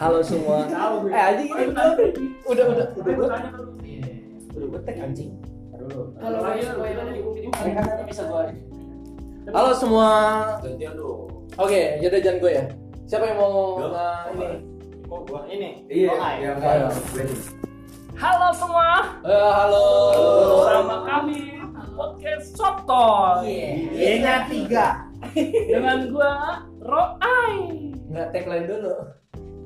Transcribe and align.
Halo 0.00 0.24
semua. 0.24 0.64
Eh 1.12 1.20
anjing 1.20 1.52
ini 1.52 1.76
udah 1.76 1.92
udah 2.48 2.64
udah 2.64 2.86
udah 2.88 2.88
Gue 3.04 3.26
udah 4.56 4.66
gue 4.72 4.80
tag 4.88 4.96
anjing. 4.96 5.30
Ini 5.76 7.72
kan 7.76 7.84
bisa 8.08 8.24
gue. 8.24 8.44
Halo 9.52 9.70
semua. 9.76 10.08
Gantian 10.64 10.96
dong. 10.96 11.44
Oke, 11.60 12.00
jadi 12.00 12.16
jangan 12.24 12.38
gue 12.40 12.52
ya. 12.56 12.64
Siapa 13.12 13.28
yang 13.28 13.38
mau 13.44 13.76
ini? 14.32 14.48
Kok 15.04 15.20
gua 15.28 15.42
ini? 15.52 15.84
Iya, 15.90 16.16
Oh, 16.16 16.32
iya, 16.32 16.50
Ayo. 16.56 16.88
Halo 18.16 18.48
semua. 18.56 18.88
Eh, 19.20 19.50
halo. 19.52 19.86
Bersama 20.64 20.96
kami 21.04 21.60
podcast 21.92 22.56
Sotoy. 22.56 23.52
Y-nya 23.92 24.48
tiga. 24.48 25.12
Dengan 25.68 26.08
gua 26.08 26.64
Roai. 26.80 27.92
Nggak 28.08 28.32
tagline 28.32 28.64
dulu. 28.64 29.19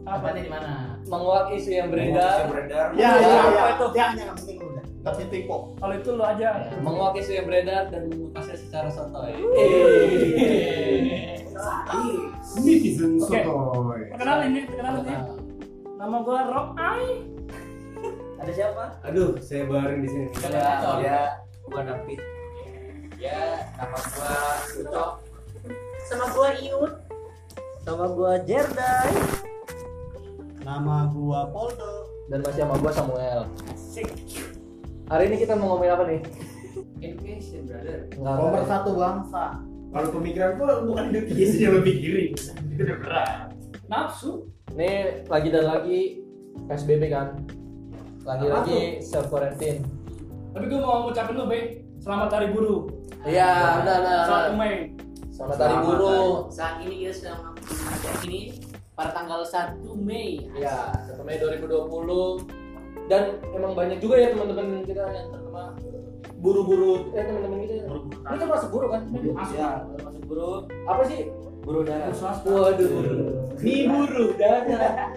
Apa 0.05 0.37
di 0.37 0.49
mana? 0.53 1.01
Menguak 1.09 1.49
isu 1.51 1.71
yang 1.73 1.89
Yang 1.89 2.13
beredar. 2.13 2.39
beredar. 2.53 2.87
Ya, 2.93 3.01
Ya, 3.01 3.11
ya, 3.17 3.41
ya, 3.49 3.65
itu? 3.73 3.87
Ya, 3.97 4.07
jangan 4.13 4.37
penting 4.37 4.59
udah. 4.61 4.85
Tapi 5.05 5.23
tipe. 5.29 5.57
Kalau 5.81 5.95
itu 5.97 6.11
lo 6.13 6.25
aja. 6.25 6.49
Menguak 6.81 7.15
isu 7.17 7.31
yang 7.33 7.47
beredar 7.49 7.83
dan 7.89 8.03
mengulasnya 8.13 8.57
secara 8.57 8.89
sotoy. 8.93 9.33
Netizen 12.61 13.17
Oke. 13.17 13.41
sotoy. 13.41 14.01
Perkenalin 14.13 14.49
nih, 14.53 14.65
perkenalin 14.69 15.03
nih. 15.05 15.19
Nama 15.97 16.17
gua 16.21 16.41
Roai. 16.53 17.05
Ada 18.45 18.53
siapa? 18.53 18.85
Aduh, 19.09 19.41
saya 19.41 19.65
bareng 19.65 20.05
di 20.05 20.09
sini. 20.09 20.27
Ya, 20.45 21.01
ya. 21.01 21.21
Gua 21.65 21.81
David. 21.81 22.21
Ya, 23.17 23.41
nama 23.81 23.97
gua 23.97 24.37
Ucok. 24.85 25.11
Sama 26.05 26.25
gua 26.37 26.49
Iut. 26.61 26.93
Sama 27.81 28.05
gua 28.13 28.37
Jerdai 28.45 29.53
Nama 30.65 31.13
gua 31.13 31.53
Poldo. 31.53 32.09
dan 32.33 32.41
masih 32.41 32.65
sama 32.65 32.75
gua 32.81 32.89
Samuel. 32.89 33.41
Sik. 33.77 34.09
Hari 35.13 35.29
ini 35.29 35.37
kita 35.37 35.61
mau 35.61 35.77
ngomongin 35.77 35.93
apa 35.93 36.05
nih? 36.09 36.21
Education, 37.05 37.69
brother. 37.69 38.09
Enggak. 38.17 38.35
Nomor 38.41 38.65
satu 38.65 38.91
bangsa. 38.97 39.61
Kalau 39.93 40.09
pemikiran 40.17 40.57
gua 40.57 40.81
bukan 40.89 41.13
education 41.13 41.61
yang 41.61 41.75
lebih 41.77 41.93
pikirin. 42.01 42.33
Itu 42.73 42.81
udah 42.81 42.99
berat. 43.05 43.47
Nafsu. 43.93 44.49
Ini 44.73 45.29
lagi 45.29 45.49
dan 45.53 45.65
lagi 45.69 46.01
PSBB 46.65 47.13
kan. 47.13 47.45
Lagi-lagi 48.25 49.05
self 49.05 49.29
quarantine. 49.29 49.85
Tapi 50.57 50.65
gua 50.73 50.81
mau 50.81 50.97
ngucapin 51.05 51.37
lu, 51.37 51.45
Be. 51.45 51.85
Selamat 52.01 52.41
Hari 52.41 52.57
Buruh. 52.57 52.89
Iya, 53.29 53.85
benar. 53.85 54.01
Satu 54.01 54.57
benar. 54.57 54.57
Mei. 54.57 54.77
Selamat 55.29 55.57
hari 55.61 55.75
Selamat 55.77 55.85
buruh. 55.85 56.33
Saat 56.47 56.75
ini 56.87 56.95
kita 57.05 57.13
sedang 57.13 57.41
ini 58.25 58.41
pada 58.95 59.11
tanggal 59.11 59.43
1 59.43 59.83
Mei. 59.99 60.47
Ya, 60.55 60.95
1 61.11 61.27
Mei 61.27 61.37
2020. 61.43 62.47
Dan 63.05 63.37
emang 63.53 63.77
banyak 63.77 64.01
juga 64.01 64.17
ya 64.17 64.33
teman-teman 64.33 64.81
kita 64.87 65.05
yang 65.13 65.29
terkena 65.29 65.77
buru-buru 66.41 67.13
eh 67.13 67.25
teman-teman 67.27 67.59
kita. 67.69 67.85
Ini 67.85 68.37
kan 68.41 68.49
masuk 68.49 68.71
buru 68.73 68.87
kan? 68.89 69.03
Masuk. 69.13 69.57
Ya, 69.61 69.85
masuk 70.01 70.23
buru. 70.25 70.65
Apa 70.89 71.03
sih? 71.05 71.29
Buru 71.65 71.81
darah. 71.85 72.09
Buru 72.09 72.17
swasta. 72.17 72.49
Waduh. 72.49 72.89
Ini 73.61 73.83
buru 73.93 74.27
darah. 74.41 75.13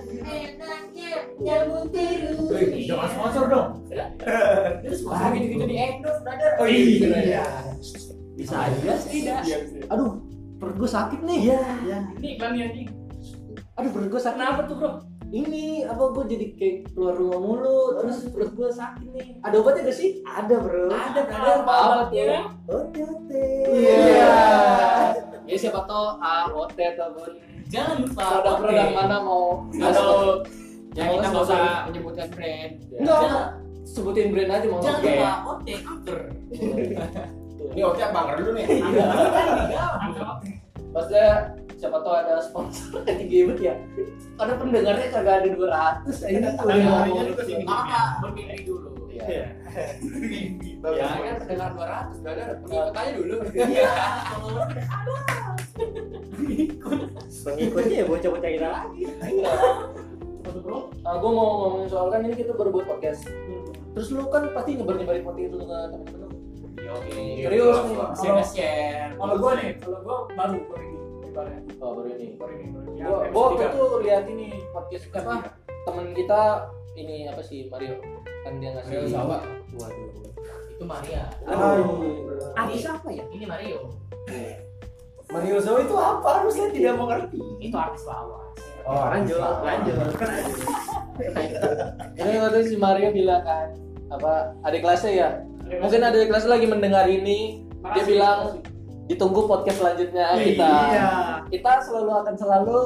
Wih, 1.37 2.83
jangan 2.83 3.07
sponsor 3.13 3.45
dong. 3.47 3.69
Terus 4.83 4.99
masa 5.05 5.31
gitu-gitu 5.31 5.65
di 5.69 5.75
endorse, 5.79 6.21
brother. 6.25 6.51
Oh 6.59 6.67
iya. 6.67 7.45
Bisa 8.35 8.67
aja 8.67 8.93
tidak. 9.07 9.41
Iya, 9.47 9.57
Aduh, 9.91 10.19
perut 10.59 10.75
gue 10.75 10.89
sakit 10.89 11.19
nih. 11.23 11.55
Ya. 11.55 11.99
Ini 12.19 12.27
iklannya 12.35 12.63
anjing. 12.67 12.96
Aduh, 13.77 13.89
perut 13.93 14.07
gue 14.09 14.21
sakit. 14.21 14.37
Kenapa 14.37 14.61
tuh, 14.65 14.75
Bro? 14.81 14.91
Ini 15.27 15.83
apa 15.91 16.03
gue 16.15 16.23
jadi 16.23 16.45
kayak 16.55 16.75
keluar 16.95 17.19
rumah 17.19 17.39
mulu, 17.43 17.99
terus 17.99 18.31
perut 18.31 18.51
gue 18.55 18.69
sakit 18.71 19.07
nih. 19.11 19.27
Ada 19.43 19.55
obatnya 19.59 19.91
gak 19.91 19.97
sih? 19.99 20.23
Ada 20.23 20.55
bro. 20.55 20.87
Ada, 20.87 21.19
brother. 21.27 21.55
Apa 21.67 21.75
Obatnya? 22.07 22.47
OTT. 22.63 23.31
Iya. 23.75 24.31
Ya 25.47 25.55
siapa 25.59 25.83
tau 25.83 26.19
AOT 26.19 26.75
ataupun 26.75 27.31
Jangan 27.67 27.95
lupa 28.03 28.23
produk-produk 28.39 28.87
mana 28.95 29.17
mau 29.23 29.67
Atau 29.75 30.43
ya 30.95 31.03
Mau 31.07 31.19
kita 31.19 31.27
nggak 31.31 31.43
usah 31.43 31.63
menyebutkan 31.91 32.27
brand. 32.31 32.73
Enggak, 32.95 33.47
sebutin 33.83 34.27
brand 34.31 34.51
aja 34.51 34.67
mau 34.71 34.79
jangan 34.79 35.01
lupa 35.03 35.31
OT 35.51 35.67
Anchor. 35.83 36.19
Ini 37.75 37.81
oke 37.83 37.99
bangker 37.99 38.35
dulu 38.39 38.51
nih. 38.55 38.65
Maksudnya 40.95 41.29
siapa 41.77 42.01
tau 42.01 42.13
ada 42.17 42.41
sponsor 42.41 43.05
di 43.21 43.25
game 43.29 43.53
ya. 43.61 43.77
Ada 44.37 44.53
pendengarnya 44.57 45.07
kagak 45.13 45.35
ada 45.45 45.49
200 45.53 46.09
ini 46.27 46.37
Ada 46.41 46.49
udah 46.57 46.73
harinya 46.73 46.91
ngomong. 47.05 47.27
juga 47.29 47.43
sini. 47.45 47.63
Maka 47.63 48.01
bermimpi 48.19 48.57
dulu. 48.65 48.89
Iya. 49.17 49.49
Ya 50.77 51.05
kan 51.09 51.35
pendengar 51.41 51.69
200, 51.73 52.21
brother. 52.21 52.47
Pengikut 52.61 52.93
aja 52.93 53.11
dulu. 53.13 53.35
Iya. 53.49 53.91
Pengikutnya 57.45 57.95
ya 58.01 58.05
bocah-bocah 58.05 58.49
kita 58.51 58.67
lagi. 58.67 59.01
Waduh, 60.47 60.61
Bro. 60.63 60.79
Ah, 61.03 61.15
gue 61.19 61.29
mau 61.29 61.45
ngomongin 61.59 61.87
soal 61.91 62.07
kan 62.07 62.21
ini 62.23 62.35
kita 62.35 62.55
baru 62.55 62.69
buat 62.71 62.85
podcast. 62.87 63.27
Terus 63.93 64.07
lu 64.13 64.25
kan 64.29 64.47
pasti 64.53 64.77
nyebar-nyebarin 64.77 65.23
podcast 65.25 65.49
itu 65.49 65.57
ke 65.57 65.65
teman-teman 65.65 66.19
lu. 66.21 66.29
Oke. 66.87 67.21
Serius 68.15 68.49
nih. 68.55 69.11
Kalau 69.17 69.35
gua 69.35 69.51
nih, 69.59 69.69
kalau 69.81 69.99
gua 70.05 70.17
baru 70.31 70.57
baru 71.37 71.49
ini. 71.53 71.69
Ibaratnya. 71.69 71.83
Oh, 71.85 71.91
baru 71.93 72.09
ini. 72.17 72.27
Baru 72.33 72.53
ini, 72.57 72.65
baru 72.73 72.87
ini. 72.89 73.01
Gua 73.05 73.45
waktu 73.53 73.63
itu 73.69 73.83
lihat 74.01 74.23
ini 74.25 74.47
podcast 74.73 75.05
apa 75.13 75.33
temen 75.85 76.05
kita 76.17 76.41
ini 76.97 77.29
apa 77.29 77.41
sih 77.45 77.69
Mario 77.69 78.01
kan 78.41 78.57
dia 78.57 78.69
ngasih 78.73 78.93
Mario 78.97 79.09
Sawa. 79.13 79.37
Waduh. 79.77 80.09
Itu 80.73 80.83
Maria. 80.85 81.23
Aduh. 81.45 82.53
Artis 82.57 82.85
apa 82.89 83.09
ya? 83.13 83.23
Ini 83.29 83.45
Mario. 83.45 83.93
Mario 85.27 85.59
Zawa 85.59 85.83
itu 85.83 85.95
apa? 85.95 86.29
Harus 86.41 86.55
saya 86.55 86.71
tidak 86.71 86.95
mengerti. 86.95 87.39
Itu 87.59 87.75
artis 87.75 88.03
lawas. 88.07 88.55
Oh, 88.87 89.03
lanjut, 89.11 89.35
lanjut. 89.43 89.95
Ini 92.15 92.31
waktu 92.39 92.71
si 92.71 92.79
Mario 92.79 93.11
bilang 93.11 93.43
kan 93.43 93.75
apa 94.07 94.55
adik 94.63 94.87
kelasnya 94.87 95.11
ya 95.11 95.29
mungkin 95.83 95.99
adik 95.99 96.31
kelasnya 96.31 96.55
lagi 96.55 96.67
mendengar 96.71 97.11
ini 97.11 97.59
dia 97.91 98.03
bilang 98.07 98.39
makasih. 98.55 98.76
Ditunggu 99.07 99.41
podcast 99.43 99.77
selanjutnya 99.77 100.25
kita 100.37 100.67
Iya. 100.85 101.09
kita 101.47 101.71
selalu 101.81 102.11
akan 102.17 102.35
selalu 102.35 102.79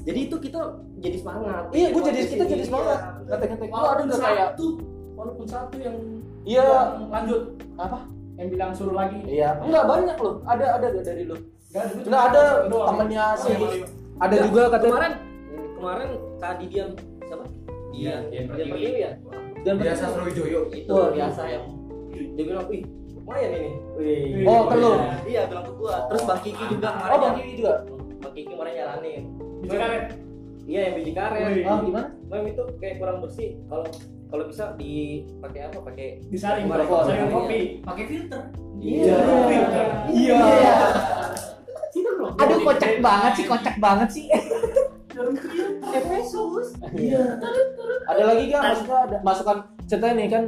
jadi 0.00 0.20
itu 0.24 0.36
kita 0.38 0.60
jadi 0.98 1.16
semangat 1.16 1.62
iya 1.70 1.86
gue 1.88 2.02
jadi 2.02 2.18
kita 2.26 2.44
ini. 2.44 2.50
jadi 2.50 2.64
semangat 2.64 2.98
Iya. 2.98 3.28
kata-kata 3.28 3.62
gue 3.62 3.68
ada 3.68 3.78
Walaupun 3.78 4.06
udah 4.06 4.18
kayak 4.18 4.48
satu, 4.50 4.66
walaupun 5.12 5.46
satu 5.46 5.76
yang 5.76 5.96
iya 6.42 6.64
yang 6.64 7.08
lanjut 7.08 7.42
apa 7.76 7.98
yang 8.34 8.48
bilang 8.48 8.70
suruh 8.72 8.94
lagi. 8.94 9.20
iya 9.22 9.52
enggak 9.58 9.84
banyak 9.84 10.16
loh 10.16 10.34
ada 10.44 10.64
ada 10.74 10.86
gak 10.90 11.04
dari 11.04 11.24
lu 11.24 11.36
Gak 11.70 11.86
ada, 11.86 11.92
Nggak 12.02 12.22
ada 12.24 12.42
temennya 12.66 13.24
Oh, 13.28 13.36
si 13.36 13.48
yang 13.48 13.60
Mario. 13.62 13.86
ada 14.18 14.36
juga 14.42 14.62
katanya 14.68 14.90
kemarin 14.90 15.12
kemarin 15.72 16.08
Kak 16.36 16.52
Didian 16.58 16.88
siapa 17.22 17.44
Iya, 17.90 18.14
Dian 18.22 18.22
Dian 18.26 18.44
Pertiwi. 18.48 18.70
Pertiwi 18.72 18.98
ya 18.98 19.12
dan 19.60 19.74
Biasa 19.76 20.04
Sriwijaya. 20.08 20.60
itu 20.72 20.94
biasa 21.12 21.42
yang 21.46 21.64
dia 22.32 22.44
bilang 22.44 22.66
wih 22.66 22.82
lumayan 23.30 23.50
ini 23.54 23.70
wih 23.94 24.42
Oh, 24.42 24.66
ke 24.66 24.74
lu? 24.74 24.90
iya 25.22 25.46
bilang 25.46 25.62
ke 25.62 25.72
gua 25.78 25.96
terus 26.10 26.22
Bang 26.26 26.42
Kiki 26.42 26.64
juga 26.66 26.88
kemarin 26.90 27.14
oh 27.14 27.18
bang 27.22 27.34
Kiki 27.38 27.52
juga 27.56 27.72
Bang 28.18 28.32
Kiki 28.34 28.50
kemarin 28.50 28.72
nyaranin 28.74 29.22
Biji 29.60 29.76
karet. 29.78 30.04
iya 30.66 30.80
yang 30.82 30.94
biji 30.98 31.12
karet 31.14 31.42
Wih. 31.46 31.62
ah 31.64 31.78
gimana 31.78 32.08
Mem 32.26 32.44
itu 32.48 32.62
kayak 32.78 32.94
kurang 32.98 33.22
bersih 33.22 33.54
kalau 33.66 33.86
kalau 34.26 34.44
bisa 34.46 34.74
dipakai 34.74 35.66
apa 35.66 35.78
pakai 35.82 36.06
Disaring. 36.30 36.70
Saringan 36.70 37.34
kopi. 37.34 37.82
Pakai 37.82 38.04
filter. 38.06 38.42
Iya. 38.78 39.18
Iya. 40.06 40.38
aduh 42.38 42.58
kocak 42.62 43.02
banget 43.02 43.32
sih 43.34 43.46
kocak 43.46 43.76
banget 43.76 44.08
sih 44.08 44.26
Efesus. 45.90 46.78
Iya. 46.94 47.42
Ada 48.06 48.22
lagi 48.24 48.42
gak 48.48 48.62
ada 48.86 49.18
masukan 49.20 49.66
ceritanya 49.84 50.14
nih 50.16 50.28
kan 50.30 50.44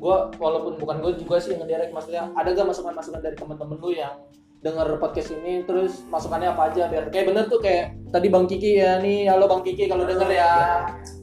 gua 0.00 0.32
walaupun 0.40 0.80
bukan 0.80 0.96
gue 1.04 1.12
juga 1.20 1.36
sih 1.36 1.52
yang 1.52 1.60
ngedirect 1.62 1.92
maksudnya 1.92 2.32
ada 2.32 2.48
gak 2.56 2.68
masukan-masukan 2.72 3.20
dari 3.20 3.36
temen-temen 3.36 3.76
lu 3.76 3.92
yang 3.92 4.16
denger 4.60 4.96
podcast 5.00 5.32
ini 5.36 5.64
terus 5.64 6.04
masukannya 6.08 6.52
apa 6.52 6.72
aja 6.72 6.88
biar 6.88 7.12
kayak 7.12 7.32
bener 7.32 7.44
tuh 7.48 7.60
kayak 7.60 7.96
tadi 8.12 8.28
Bang 8.32 8.48
Kiki 8.48 8.80
ya 8.80 9.00
nih 9.00 9.28
halo 9.28 9.48
Bang 9.48 9.64
Kiki 9.64 9.88
kalau 9.88 10.08
denger 10.08 10.28
ya 10.32 10.50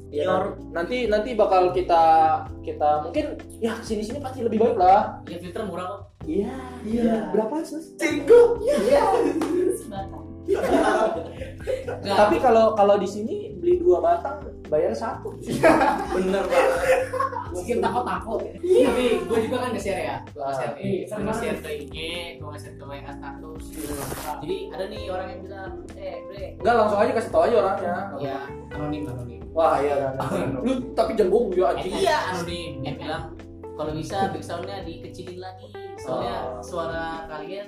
Ya, 0.07 0.55
nanti 0.71 1.03
nanti 1.11 1.35
bakal 1.35 1.75
kita 1.75 1.99
kita 2.63 3.03
mungkin 3.03 3.35
ya 3.59 3.75
sini 3.83 3.99
sini 3.99 4.23
pasti 4.23 4.39
lebih 4.39 4.55
baik 4.55 4.79
lah. 4.79 5.19
Ya 5.27 5.35
filter 5.35 5.67
murah 5.67 5.85
kok. 5.99 6.01
Iya. 6.23 6.55
Iya. 6.87 7.13
Berapa 7.35 7.59
sus? 7.67 7.91
Cinggu. 7.99 8.63
Sebatang. 9.83 10.36
Tapi 11.99 12.35
kalau 12.39 12.71
kalau 12.73 12.95
di 12.95 13.05
sini 13.05 13.35
beli 13.57 13.77
dua 13.77 13.99
batang 13.99 14.39
bayar 14.67 14.91
satu. 14.91 15.35
bener 16.13 16.43
banget 16.43 17.01
Bikin 17.49 17.77
takut-takut. 17.79 18.39
Tapi 18.59 19.05
gue 19.19 19.39
juga 19.43 19.57
kan 19.59 19.69
nge-share 19.71 20.03
ya. 20.03 20.17
Gue 20.27 20.43
nge-share 20.43 20.73
Iya, 20.77 21.03
gue 21.09 21.23
nge-share 21.23 21.57
ke 21.57 21.69
IG, 21.81 21.95
gue 22.37 22.47
nge-share 22.47 22.75
ke 22.75 22.83
WA 22.83 22.99
status. 23.09 23.63
Jadi 24.39 24.57
ada 24.69 24.85
nih 24.85 25.01
orang 25.07 25.27
yang 25.27 25.41
bilang, 25.41 25.71
eh 25.95 26.15
bre, 26.27 26.45
Enggak 26.57 26.75
langsung 26.75 26.99
aja 26.99 27.11
kasih 27.13 27.31
tau 27.31 27.43
aja 27.43 27.55
orangnya. 27.57 27.95
ya 28.19 28.37
anonim 28.71 29.03
anonim. 29.05 29.41
Wah 29.51 29.81
iya 29.81 29.95
kan. 30.13 30.13
Lu 30.61 30.71
tapi 30.93 31.17
jangan 31.17 31.31
bohong 31.33 31.49
juga 31.51 31.65
anjing. 31.73 31.93
iya 31.93 32.17
anonim. 32.29 32.71
Dia 32.83 32.93
bilang 32.93 33.23
kalau 33.73 33.91
bisa 33.93 34.17
backsoundnya 34.29 34.77
dikecilin 34.83 35.39
lagi. 35.39 35.67
Soalnya 35.97 36.35
Oh. 36.37 36.61
suara 36.61 37.25
kalian 37.25 37.67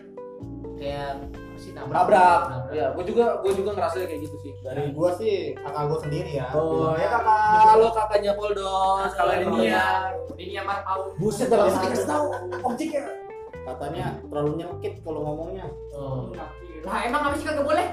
kayak 0.79 1.11
apa 1.19 1.57
sih 1.59 1.71
nabrak. 1.75 1.95
Nabrak. 1.95 2.41
Nabrak. 2.47 2.71
Iya, 2.71 2.85
gua 2.95 3.03
juga 3.03 3.25
gua 3.43 3.51
juga 3.51 3.69
ngerasa 3.75 3.95
kayak 4.07 4.21
gitu 4.23 4.37
sih. 4.39 4.51
Dari 4.63 4.83
gua 4.95 5.09
sih 5.19 5.35
kakak 5.59 5.83
gua 5.91 5.99
sendiri 5.99 6.31
ya. 6.39 6.47
Oh, 6.55 6.95
ya 6.95 7.07
kakak, 7.11 7.39
halo 7.75 7.87
kakaknya 7.91 8.31
Poldos. 8.39 9.11
Kalau 9.13 9.33
ini 9.35 9.67
ya. 9.67 9.75
ya, 9.75 9.85
ini 10.39 10.51
yang 10.55 10.65
Mar 10.65 10.79
Pau. 10.87 11.11
Buset 11.19 11.51
langsung 11.51 11.83
dikasih 11.83 12.07
tahu 12.07 12.25
objeknya. 12.63 13.05
katanya 13.59 14.17
terlalu 14.25 14.65
nyelkit 14.65 14.93
kalau 15.05 15.21
ngomongnya. 15.21 15.67
Oh. 15.93 16.33
Lah 16.81 17.05
emang 17.05 17.37
sih 17.37 17.45
kagak 17.45 17.67
boleh? 17.67 17.85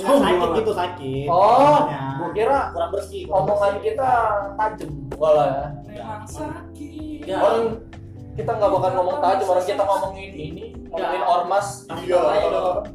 Enggak 0.00 0.16
sakit 0.22 0.48
gitu 0.62 0.72
sakit. 0.72 1.26
Oh, 1.28 1.78
gua 1.90 2.30
kira 2.32 2.58
kurang 2.72 2.90
bersih. 2.94 3.22
omongan 3.28 3.74
kita 3.84 4.10
tajam. 4.54 4.90
Walah 5.18 5.46
ya. 5.50 5.66
Memang 5.92 6.24
sakit. 6.24 7.26
Ya. 7.28 7.36
Orang 7.36 7.84
kita 8.38 8.50
nggak 8.56 8.70
bakal 8.70 8.90
ngomong 8.94 9.18
tajam, 9.18 9.46
orang 9.50 9.66
kita 9.66 9.82
ngomongin 9.82 10.30
ini, 10.32 10.64
ngomongin 10.88 11.22
ormas, 11.26 11.66
Iya. 11.90 12.20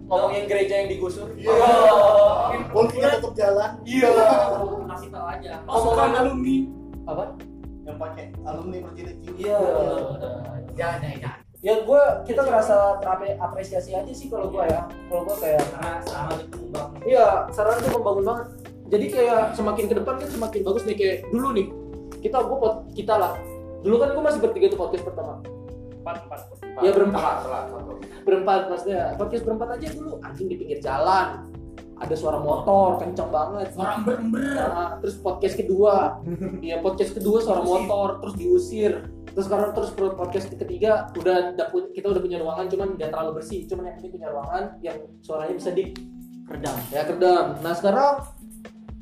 ngomongin 0.08 0.44
gereja 0.48 0.74
yang 0.84 0.90
digusur. 0.90 1.28
Iya. 1.36 1.52
Oh. 1.52 2.50
Polisinya 2.72 3.10
tetap 3.20 3.34
jalan. 3.36 3.72
Iya. 3.84 4.10
Kasih 4.90 5.10
tahu 5.12 5.26
aja. 5.28 5.52
Pasukan 5.68 6.12
alumni. 6.16 6.58
Apa? 7.06 7.24
Yang 7.86 7.98
pakai 8.02 8.26
alumni 8.48 8.78
berjilid 8.90 9.18
Iya. 9.38 9.58
Jangan 10.74 10.98
jangan 11.04 11.18
jangan. 11.20 11.40
Ya 11.66 11.82
gue 11.82 12.02
kita 12.30 12.42
ngerasa 12.46 13.02
terapresiasi 13.02 13.98
aja 13.98 14.14
sih 14.14 14.30
kalau 14.30 14.54
gue 14.54 14.64
ya. 14.70 14.86
Kalau 15.10 15.22
gue 15.26 15.36
kayak 15.42 15.66
sama 16.06 16.38
itu 16.38 16.62
bang. 16.70 16.90
Iya, 17.06 17.28
saran 17.50 17.82
tuh 17.82 17.92
membangun 17.98 18.24
banget. 18.24 18.46
Jadi 18.86 19.06
kayak 19.10 19.42
semakin 19.58 19.86
ke 19.90 19.96
depan 19.98 20.16
kan 20.22 20.30
semakin 20.30 20.62
bagus 20.62 20.84
nih 20.86 20.96
kayak 20.98 21.18
dulu 21.34 21.50
nih. 21.58 21.68
Kita 22.22 22.38
gue 22.46 22.58
pot 22.58 22.76
kita 22.94 23.18
lah. 23.18 23.34
Dulu 23.86 23.96
kan 24.02 24.10
gue 24.18 24.24
masih 24.26 24.40
bertiga 24.42 24.66
tuh 24.74 24.80
podcast 24.82 25.06
pertama. 25.06 25.46
Empat 26.02 26.26
empat. 26.26 26.40
Ya 26.82 26.90
berempat. 26.90 27.36
Berempat 28.26 28.62
maksudnya. 28.74 29.14
Podcast 29.14 29.44
berempat 29.46 29.78
aja 29.78 29.88
dulu 29.94 30.18
anjing 30.26 30.48
di 30.50 30.56
pinggir 30.58 30.82
jalan. 30.82 31.46
Ada 32.02 32.18
suara 32.18 32.42
motor 32.42 32.98
kencang 32.98 33.30
banget. 33.30 33.78
Orang 33.78 34.02
berember. 34.04 34.42
Nah, 34.58 34.98
terus 35.00 35.16
podcast 35.22 35.56
kedua, 35.56 36.20
iya 36.66 36.82
podcast 36.82 37.14
kedua 37.14 37.40
suara 37.40 37.62
motor, 37.62 38.20
terus 38.26 38.36
diusir. 38.36 39.06
Terus 39.32 39.46
sekarang 39.48 39.72
terus 39.78 39.94
podcast 39.94 40.50
ketiga 40.50 41.08
udah 41.16 41.56
kita 41.94 42.08
udah 42.10 42.22
punya 42.26 42.42
ruangan, 42.42 42.66
cuman 42.68 42.88
nggak 43.00 43.14
terlalu 43.14 43.40
bersih. 43.40 43.64
Cuman 43.70 43.94
yang 43.94 43.98
ini 44.02 44.10
punya 44.12 44.28
ruangan 44.34 44.64
yang 44.84 44.98
suaranya 45.24 45.56
bisa 45.56 45.72
di 45.72 45.94
Redam. 46.46 46.78
ya 46.94 47.02
kedam 47.10 47.58
nah 47.66 47.74
sekarang 47.74 48.22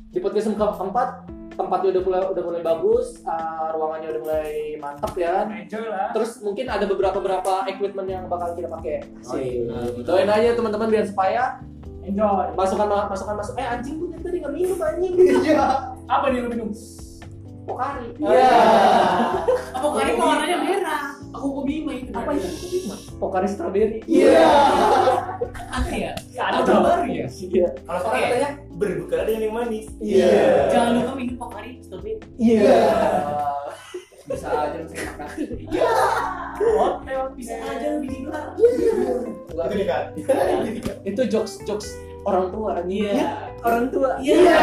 di 0.08 0.16
podcast 0.16 0.48
keempat 0.56 1.28
tempatnya 1.54 1.88
udah 1.90 2.02
mulai 2.02 2.20
udah 2.26 2.42
mulai 2.44 2.60
bagus 2.60 3.06
uh, 3.22 3.70
ruangannya 3.70 4.08
udah 4.10 4.22
mulai 4.22 4.48
mantap 4.76 5.12
ya 5.14 5.46
Enjoy 5.46 5.86
lah. 5.86 6.10
terus 6.10 6.38
mungkin 6.40 6.66
ada 6.66 6.84
beberapa 6.84 7.14
beberapa 7.14 7.62
equipment 7.66 8.06
yang 8.06 8.24
bakal 8.26 8.52
kita 8.52 8.66
pakai 8.68 9.06
Oh, 9.22 9.32
sih 9.32 9.64
iya. 9.64 9.78
doain 10.00 10.28
aja 10.28 10.52
teman-teman 10.52 10.88
biar 10.88 11.04
supaya 11.04 11.62
Enjoy. 12.00 12.46
masukan 12.52 12.84
masukan 13.06 13.34
masuk 13.34 13.54
eh 13.56 13.66
anjing 13.66 13.96
gue 13.96 14.18
tadi 14.18 14.36
nggak 14.38 14.52
minum 14.52 14.78
anjing 14.78 15.14
Apa 16.04 16.26
nih 16.28 16.38
lu 16.38 16.48
minum? 16.48 16.68
pokari 17.64 18.12
Iya. 18.18 18.50
Apa 19.72 19.86
kali 19.88 20.10
kok 20.12 20.26
warnanya 20.28 20.58
merah? 20.60 21.04
Aku 21.32 21.46
kok 21.50 21.64
bima 21.64 21.92
itu. 21.94 22.12
apa 22.12 22.30
itu 22.30 22.48
pokari 23.16 23.48
strawberry 23.48 23.98
Iya. 24.04 24.44
Aneh 25.72 25.98
ya. 26.04 26.12
Ada 26.36 26.60
baru 26.60 27.08
ya. 27.08 27.26
iya 27.26 27.68
Kalau 27.80 28.00
Oke. 28.02 28.20
katanya 28.20 28.50
berbuka 28.74 29.22
dengan 29.22 29.42
yang 29.42 29.54
manis. 29.54 29.86
iya 29.98 30.66
Jangan 30.68 30.90
lupa 30.98 31.12
minum 31.14 31.36
Pokari 31.36 31.78
strawberry. 31.80 32.18
iya 32.36 32.74
Bisa 34.24 34.48
aja 34.48 34.80
lu 34.80 34.88
sering 34.88 35.08
makan. 35.14 35.36
Hotel 36.56 37.22
Bisa 37.36 37.54
aja 37.60 37.86
lu 37.92 37.98
bikin 38.00 38.20
gelar. 38.24 38.56
Enggak, 38.56 39.66
Itu 39.68 39.74
nih 39.76 39.86
kan. 39.86 40.04
itu 41.04 41.22
jokes 41.28 41.60
jokes 41.62 41.92
orang 42.24 42.46
tua. 42.50 42.70
Anjing 42.76 43.04
Iya. 43.04 43.28
orang 43.60 43.84
tua. 43.88 44.10
Iya. 44.18 44.56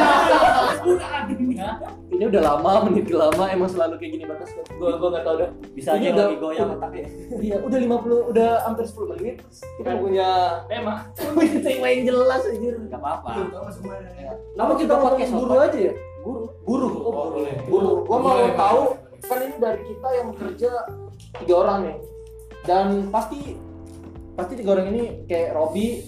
ini 2.11 2.23
udah 2.27 2.41
lama 2.43 2.71
menit 2.85 3.07
lama 3.09 3.43
emang 3.49 3.69
selalu 3.69 3.95
kayak 3.97 4.11
gini 4.13 4.23
batas 4.25 4.49
gua 4.75 4.97
gua 4.97 5.09
nggak 5.13 5.25
tahu 5.25 5.35
dah. 5.41 5.49
Bisa 5.71 5.89
aja 5.95 6.07
udah- 6.11 6.27
lagi 6.27 6.37
goyang 6.37 6.69
otaknya. 6.75 7.05
iya 7.39 7.55
udah 7.57 7.77
50 7.79 8.29
udah 8.29 8.49
hampir 8.65 8.85
10 8.85 9.07
menit. 9.15 9.35
Kita 9.77 9.91
punya 9.97 10.29
tema. 10.67 10.93
punya 11.35 11.57
tema 11.59 11.85
yang 11.87 12.03
jelas 12.05 12.41
aja 12.43 12.69
Gak 12.91 12.99
apa-apa. 12.99 13.31
nama 14.53 14.73
kita 14.75 14.93
podcast 14.93 15.31
guru 15.31 15.55
aja 15.55 15.79
ya? 15.79 15.93
Guru. 16.21 16.43
Guru. 16.61 16.89
Oh, 17.01 17.33
boleh. 17.33 17.55
guru. 17.65 17.91
Gua 18.05 18.17
mau 18.19 18.37
tahu 18.53 18.81
kan 19.21 19.37
ini 19.37 19.55
dari 19.57 19.81
kita 19.85 20.07
yang 20.11 20.27
bekerja 20.33 20.71
tiga 21.37 21.55
orang 21.55 21.77
nih 21.85 21.97
dan 22.61 22.85
pasti 23.09 23.53
pasti 24.33 24.53
tiga 24.57 24.73
orang 24.73 24.89
ini 24.89 25.03
kayak 25.25 25.53
Robi 25.53 26.01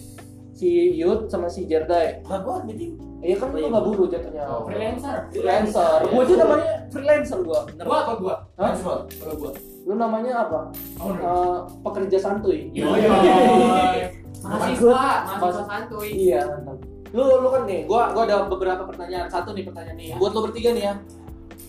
si 0.54 0.70
Yud 0.96 1.28
sama 1.28 1.50
si 1.50 1.66
Jerdai 1.66 2.22
Lah 2.24 2.40
gua 2.40 2.62
jadi 2.64 2.94
iya 3.20 3.36
kan 3.36 3.50
lu 3.50 3.60
nggak 3.64 3.84
guru 3.84 4.04
jatuhnya 4.06 4.44
Freelancer. 4.64 5.18
freelancer 5.30 6.00
gua 6.06 6.22
aja 6.22 6.36
namanya 6.38 6.66
freelancer 6.88 7.40
gua 7.42 7.60
Gua 7.76 7.98
apa 8.04 8.14
gua? 8.16 8.36
Hah? 8.56 8.72
Kalau 9.10 9.36
gua. 9.36 9.52
lu 9.84 9.94
namanya 9.94 10.46
apa 10.46 10.60
Eh, 11.02 11.58
pekerja 11.82 12.18
santuy 12.18 12.70
Yo 12.72 12.88
yo. 12.94 13.10
Mahasiswa, 14.44 15.00
mahasiswa 15.40 15.64
santuy. 15.64 16.10
Iya, 16.28 16.44
mantap. 16.44 16.76
Lu 17.16 17.24
lu 17.40 17.48
kan 17.48 17.64
nih, 17.64 17.88
gua 17.88 18.12
gua 18.12 18.28
ada 18.28 18.44
beberapa 18.44 18.84
pertanyaan. 18.84 19.32
Satu 19.32 19.56
nih 19.56 19.64
pertanyaan 19.64 19.96
nih. 19.96 20.20
Buat 20.20 20.36
lu 20.36 20.42
bertiga 20.44 20.76
nih 20.76 20.84
ya. 20.84 20.94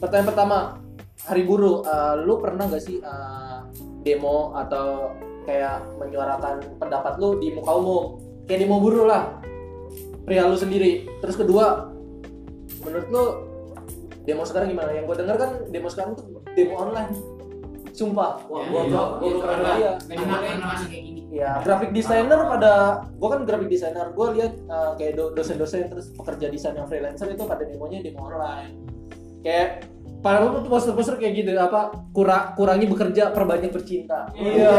Pertanyaan 0.03 0.29
pertama, 0.35 0.57
Hari 1.23 1.43
Buruh, 1.47 1.87
eh, 1.87 2.15
lu 2.21 2.43
pernah 2.43 2.67
gak 2.67 2.83
sih 2.83 2.99
eh, 2.99 3.59
demo 4.03 4.51
atau 4.53 5.15
kayak 5.47 5.87
menyuarakan 5.97 6.67
pendapat 6.77 7.15
lu 7.17 7.39
di 7.39 7.55
muka 7.55 7.73
umum? 7.73 8.05
Kayak 8.45 8.59
demo 8.67 8.77
buruh 8.81 9.07
lah. 9.09 9.41
Pria 10.25 10.49
lu 10.49 10.57
sendiri. 10.57 11.05
Terus 11.21 11.37
kedua, 11.37 11.93
menurut 12.85 13.09
lu 13.13 13.25
demo 14.25 14.45
sekarang 14.45 14.73
gimana? 14.73 14.93
Yang 14.93 15.05
gua 15.09 15.17
denger 15.21 15.37
kan 15.37 15.51
demo 15.69 15.89
sekarang 15.93 16.13
tuh 16.17 16.25
demo 16.53 16.75
online. 16.81 17.13
Sumpah. 17.95 18.43
Wah, 18.51 18.63
gua 18.67 18.81
iya, 18.85 18.91
gua, 18.91 19.05
iya, 19.23 19.31
gua 19.31 19.31
pernah 19.31 19.47
karena- 19.47 19.77
iya. 19.79 19.93
Karena 20.03 20.37
karena 20.41 20.67
masih 20.75 20.89
kayak 20.91 21.05
gini. 21.05 21.21
Ya, 21.35 21.59
graphic 21.67 21.91
designer 21.91 22.41
pada 22.47 22.73
gua 23.19 23.29
kan 23.35 23.41
graphic 23.43 23.67
designer, 23.67 24.07
gua 24.15 24.31
lihat 24.39 24.55
uh, 24.71 24.95
kayak 24.95 25.19
do- 25.19 25.35
dosen-dosen 25.35 25.91
terus 25.91 26.15
pekerja 26.15 26.47
desain 26.47 26.79
yang 26.79 26.87
freelancer 26.87 27.27
itu 27.27 27.43
pada 27.43 27.67
demonya 27.67 28.03
demo 28.03 28.31
online. 28.31 28.75
Kayak 29.43 29.91
padahal 30.25 30.65
tuh 30.65 30.73
poster-poster 30.73 31.21
kayak 31.21 31.45
gitu 31.45 31.53
apa 31.61 31.93
kurang 32.17 32.57
kurangi 32.57 32.89
bekerja 32.89 33.29
perbanyak 33.37 33.69
bercinta. 33.69 34.25
Iya. 34.33 34.73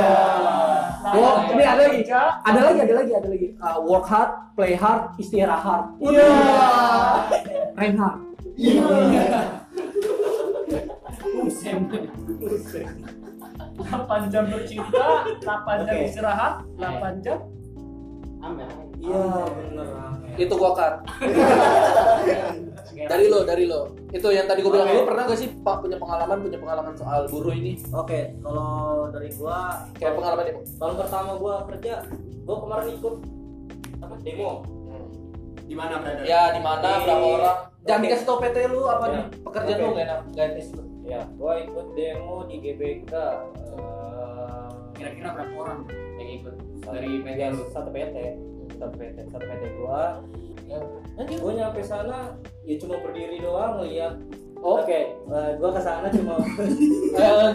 Wah, 1.05 1.45
ini 1.53 1.61
ada 1.61 1.81
lagi. 1.85 2.01
Ada 2.41 2.59
lagi, 2.65 2.79
ada 2.81 2.93
lagi, 2.97 3.11
ada 3.13 3.27
lagi. 3.29 3.47
Uh, 3.61 3.77
work 3.85 4.09
hard, 4.09 4.33
play 4.57 4.73
hard, 4.73 5.13
istirahat. 5.21 5.93
Iya. 6.01 6.33
Reinhard. 7.77 8.25
Delapan 13.75 14.21
jam 14.33 14.43
bercinta, 14.49 15.05
delapan 15.45 15.77
jam 15.85 15.93
Oke. 15.93 16.05
istirahat, 16.09 16.53
delapan 16.73 17.13
jam. 17.21 17.39
aman. 18.41 18.94
Iya, 19.05 19.23
bener. 19.47 19.87
Itu 20.35 20.53
gua 20.53 20.71
kan. 20.73 20.93
dari 23.05 23.25
lo, 23.27 23.39
dari 23.43 23.63
lo. 23.65 23.93
Itu 24.09 24.27
yang 24.29 24.45
tadi 24.45 24.59
gua 24.59 24.71
bilang 24.73 24.87
Oke. 24.87 24.97
lu 24.97 25.03
pernah 25.05 25.23
gak 25.25 25.37
sih 25.37 25.49
Pak 25.53 25.75
punya 25.79 25.95
pengalaman 25.95 26.37
punya 26.41 26.57
pengalaman 26.57 26.93
soal 26.93 27.21
buruh 27.27 27.53
ini? 27.53 27.77
Oke, 27.91 28.33
kalau 28.39 28.69
dari 29.09 29.29
gua 29.31 29.85
Kayak 29.93 30.13
pengalaman 30.15 30.43
demo. 30.45 30.59
tahun 30.73 30.95
pertama 30.97 31.31
gua 31.35 31.55
kerja, 31.65 31.93
gua 32.43 32.57
kemarin 32.59 32.87
ikut 32.93 33.15
apa 34.01 34.15
demo. 34.19 34.51
Di 35.65 35.73
mana 35.73 35.97
berada? 35.97 36.21
Ya 36.23 36.41
di 36.51 36.61
mana 36.61 36.89
berapa 37.01 37.25
orang? 37.27 37.57
Jangan 37.83 37.99
Oke. 37.99 38.05
dikasih 38.07 38.25
tau 38.25 38.37
PT 38.39 38.57
lu 38.67 38.81
apa 38.83 39.03
Ya. 39.03 39.11
nih? 39.11 39.23
Pekerjaan 39.41 39.75
Oke. 39.75 39.83
lu 39.83 39.91
gak 39.91 40.05
enak, 40.05 40.19
gak 40.31 40.45
etis 40.51 40.67
lu. 40.71 40.83
Ya, 41.05 41.21
gua 41.35 41.53
ikut 41.59 41.87
demo 41.93 42.37
di 42.43 42.55
GBK. 42.59 43.13
eh, 43.13 44.67
Kira-kira 44.95 45.27
berapa 45.31 45.53
orang 45.55 45.79
yang 46.15 46.29
ikut? 46.39 46.53
Dari 46.81 47.11
PT 47.19 47.35
ya, 47.35 47.49
lu? 47.51 47.65
satu 47.67 47.89
PT, 47.91 48.15
satu 48.75 48.95
PT, 48.95 49.17
satu 49.27 49.43
PT 49.43 49.63
gua. 49.77 50.19
Anjir. 51.15 51.37
Gua 51.39 51.51
nyampe 51.53 51.79
sana 51.79 52.33
ya 52.63 52.75
cuma 52.77 52.99
berdiri 52.99 53.39
doang 53.39 53.79
ngeliat. 53.79 54.15
Oh, 54.59 54.81
Oke, 54.81 55.13
eh, 55.13 55.51
gua 55.55 55.69
ke 55.69 55.81
sana 55.81 56.07
cuma 56.09 56.41
eh, 57.19 57.49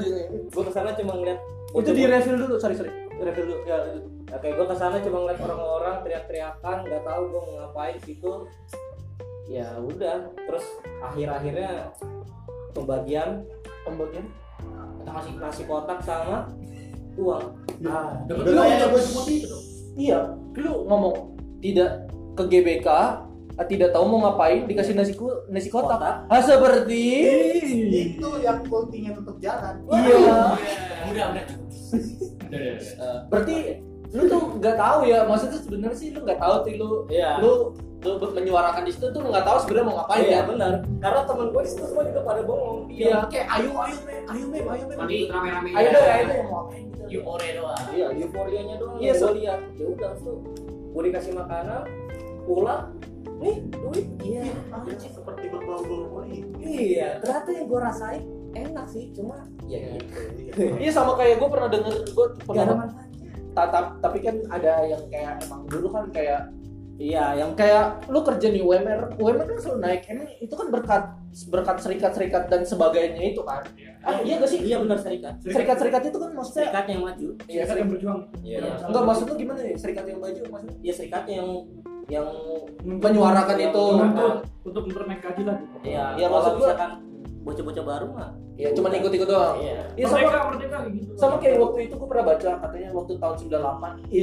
gua 0.49 0.63
ke 0.63 0.73
sana 0.73 0.91
cuma 0.95 1.13
ngeliat 1.15 1.41
itu 1.71 1.91
di 1.95 2.03
refill 2.03 2.35
dulu, 2.37 2.59
sorry 2.59 2.75
sorry. 2.75 2.91
Refill 3.15 3.47
dulu. 3.47 3.63
Ya. 3.63 3.79
Oke, 4.31 4.47
gue 4.49 4.63
ke 4.63 4.75
sana 4.75 4.99
cuma 4.99 5.23
ngeliat 5.23 5.39
orang-orang 5.41 6.03
teriak-teriakan, 6.03 6.77
nggak 6.83 7.03
tahu 7.03 7.23
gue 7.27 7.41
mau 7.41 7.55
ngapain 7.61 7.99
situ. 8.01 8.47
Ya 9.47 9.75
udah, 9.79 10.31
terus 10.35 10.63
akhir-akhirnya 11.01 11.91
pembagian 12.71 13.43
Pembagian. 13.83 14.27
ngasih 15.03 15.35
nasi 15.39 15.63
kotak 15.65 15.99
sama 16.03 16.47
uang 17.17 17.55
Nah, 17.81 18.23
Dapat 18.29 18.45
lu- 18.45 18.61
kayak 18.61 18.87
gue 18.87 19.01
sebutin 19.01 19.35
itu 19.41 19.47
dong. 19.49 19.65
Iya, 19.93 20.19
lu 20.55 20.87
ngomong 20.87 21.15
tidak 21.59 22.07
ke 22.33 22.43
GBK, 22.47 22.89
ah, 22.89 23.27
tidak 23.63 23.91
tahu 23.91 24.05
mau 24.07 24.25
ngapain 24.25 24.65
dikasih 24.65 24.95
nasi 24.95 25.13
ku- 25.13 25.45
nasi 25.47 25.69
kotak. 25.69 26.01
Ah 26.25 26.41
seperti 26.41 27.03
Itu 28.17 28.29
yang 28.41 28.65
kultinya 28.65 29.13
tetap 29.13 29.37
jalan. 29.39 29.75
iya. 29.93 30.39
Udah, 31.07 31.27
udah. 31.31 31.45
Berarti 33.29 33.57
lu 34.11 34.27
tuh 34.27 34.59
nggak 34.59 34.75
tahu 34.75 35.07
ya 35.07 35.23
maksudnya 35.23 35.59
sebenarnya 35.61 35.95
sih 35.95 36.11
lu 36.11 36.27
nggak 36.27 36.41
tahu 36.41 36.55
tuh 36.67 36.73
lu 36.75 36.89
iya 37.07 37.39
lu 37.39 37.71
lu 38.01 38.17
menyuarakan 38.33 38.83
di 38.89 38.93
situ 38.97 39.07
tuh 39.13 39.21
lu 39.21 39.29
nggak 39.29 39.45
tahu 39.45 39.57
sebenarnya 39.61 39.87
mau 39.93 39.95
ngapain 40.01 40.23
iya 40.25 40.33
ya. 40.33 40.43
benar. 40.49 40.73
Karena 41.05 41.21
temen 41.29 41.47
gue 41.53 41.63
di 41.63 41.71
situ 41.71 41.85
semua 41.85 42.05
juga 42.09 42.21
pada 42.25 42.41
bongong 42.49 42.79
iya. 42.89 43.17
kayak 43.29 43.47
ayo 43.61 43.71
ayo 43.77 43.97
mem 44.09 44.23
ayo 44.25 44.45
mem 44.49 44.65
ayo 44.65 44.85
mem 44.89 44.97
Mandi 44.97 45.19
rame-rame. 45.29 45.71
ayo 45.77 45.89
deh 45.93 46.01
ayo 46.01 46.25
deh 46.25 46.39
mau 46.41 46.53
ngapain 46.65 46.85
gitu 46.89 47.03
Euforia 47.11 47.53
doang. 47.61 47.85
iya 47.93 48.07
euforianya 48.17 48.75
doang. 48.81 48.97
Iya, 48.97 49.05
iya 49.05 49.13
so- 49.13 49.29
gue 49.29 49.37
lihat. 49.45 49.61
Ya 49.77 49.85
udah 49.93 50.13
tuh 50.17 50.37
gue 50.91 51.03
dikasih 51.13 51.33
makanan 51.37 51.83
pulang. 52.49 52.85
Nih 53.41 53.57
duit. 53.69 54.07
Iya. 54.25 54.43
Anjing 54.73 55.13
seperti 55.13 55.45
berbau-bau 55.53 56.25
ini. 56.25 56.41
iya 56.65 57.21
ternyata 57.21 57.49
yang 57.53 57.67
gue 57.69 57.81
rasain 57.85 58.23
enak 58.57 58.87
sih 58.89 59.13
cuma 59.13 59.45
ya 59.69 59.77
gitu. 60.01 60.73
Iya. 60.81 60.89
Sama 60.89 61.21
kayak 61.21 61.37
gue 61.37 61.49
pernah 61.53 61.69
denger 61.69 61.95
gue 62.17 62.27
pernah 62.49 62.89
tapi 64.01 64.19
kan 64.25 64.41
ada 64.49 64.89
yang 64.89 65.03
kayak 65.13 65.43
emang 65.45 65.69
dulu 65.69 65.91
kan 65.93 66.09
kayak 66.15 66.49
iya 67.01 67.33
yang 67.35 67.51
kayak 67.55 68.05
lu 68.07 68.21
kerja 68.21 68.47
di 68.47 68.61
UMR, 68.61 69.17
UMR 69.17 69.47
kan 69.47 69.57
selalu 69.57 69.79
naik. 69.81 70.01
Emang 70.07 70.29
itu 70.37 70.53
kan 70.53 70.69
berkat 70.69 71.03
berkat 71.49 71.77
serikat-serikat 71.79 72.43
dan 72.47 72.61
sebagainya 72.63 73.23
itu 73.27 73.41
kan. 73.41 73.65
Ah, 74.01 74.21
iya 74.21 74.37
gak 74.37 74.47
sih? 74.47 74.61
iya 74.61 74.77
benar 74.77 74.97
serikat 74.97 75.41
Serikat-serikat 75.41 76.03
itu 76.07 76.17
kan 76.17 76.31
maksudnya 76.31 76.65
serikat 76.67 76.85
yang 76.87 77.01
maju 77.03 77.27
Iya, 77.27 77.33
Serikat 77.33 77.49
yang 77.51 77.67
serikat. 77.67 77.89
berjuang. 77.91 78.21
iya 78.43 78.59
Enggak 78.83 79.03
maksud 79.03 79.25
lu 79.25 79.35
gimana 79.35 79.61
ya? 79.63 79.75
Serikat 79.75 80.05
yang 80.05 80.19
baju 80.19 80.41
maksudnya? 80.47 80.77
ya 80.81 80.93
serikatnya 80.93 81.35
yang 81.37 81.51
yang 82.09 82.27
Menyuarakan 82.81 83.57
itu. 83.59 83.85
Untuk 84.61 84.83
mempernaik 84.85 85.21
gaji 85.21 85.43
lah. 85.45 85.59
iya 85.81 86.05
Iya, 86.17 86.27
maksud 86.29 86.53
gua- 86.55 86.69
misalkan 86.69 86.91
bocah-bocah 87.41 87.85
baru 87.85 88.07
mah. 88.11 88.31
Iya, 88.55 88.69
cuma 88.73 88.93
ikut-ikut 88.93 89.25
doang. 89.25 89.57
iya. 89.57 89.89
Iya 89.95 90.05
sama 90.07 90.21
Merdeka, 90.21 90.41
merdeka 90.47 90.79
gitu. 90.87 91.13
sama 91.17 91.35
kayak 91.39 91.57
waktu 91.59 91.79
itu 91.83 91.95
gue 91.97 92.09
pernah 92.09 92.25
baca 92.27 92.51
katanya 92.61 92.89
waktu 92.93 93.13
tahun 93.17 93.35
98 93.41 94.13
ini 94.13 94.21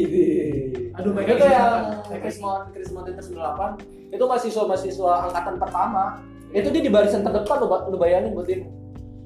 Aduh, 0.94 1.12
baik 1.12 1.28
itu 1.32 1.46
yang 1.48 1.82
Krismon 2.08 2.62
Krismon 2.70 3.04
itu 3.08 3.22
98 3.34 4.14
itu 4.14 4.24
mahasiswa 4.24 4.64
mahasiswa 4.64 5.12
angkatan 5.26 5.56
pertama. 5.58 6.04
Itu 6.50 6.68
dia 6.70 6.80
di 6.80 6.88
barisan 6.88 7.22
terdepan 7.22 7.58
lu, 7.60 7.68
ba- 7.68 7.86
lu 7.86 7.98
bayangin 7.98 8.32
buat 8.32 8.46
demo 8.46 8.70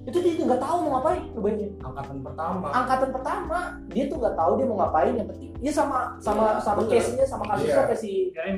itu 0.01 0.17
dia 0.17 0.33
tuh 0.33 0.50
nggak 0.50 0.57
tahu 0.57 0.77
mau 0.81 0.98
ngapain 0.98 1.21
lu 1.29 1.39
bayangin. 1.39 1.71
Angkatan 1.79 2.17
pertama. 2.25 2.67
angkatan 2.74 3.10
pertama 3.12 3.60
dia 3.88 4.03
tuh 4.07 4.17
nggak 4.17 4.33
tahu 4.33 4.51
dia 4.55 4.65
mau 4.65 4.77
ngapain 4.79 5.13
yang 5.13 5.27
penting. 5.27 5.51
Dia 5.60 5.71
sama 5.71 5.98
sama 6.17 6.45
Iya, 6.48 6.63
sama 6.63 6.79
bener. 6.81 6.91
case-nya 6.98 7.25
sama 7.27 7.43
kasusnya 7.45 7.69
Iya. 7.69 7.83
kayak 7.86 8.00
si 8.00 8.12